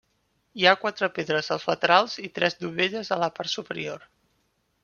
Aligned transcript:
Hi 0.59 0.63
ha 0.69 0.79
quatre 0.85 1.09
pedres 1.17 1.51
als 1.57 1.67
laterals 1.71 2.17
i 2.23 2.31
tres 2.39 2.57
dovelles 2.65 3.15
a 3.17 3.19
la 3.25 3.33
part 3.39 3.57
superior. 3.59 4.09